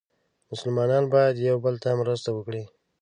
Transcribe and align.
مسلمانان 0.51 1.03
باید 1.13 1.35
یو 1.49 1.57
بل 1.65 1.75
ته 1.83 1.89
مرسته 2.01 2.29
وکړي. 2.33 2.63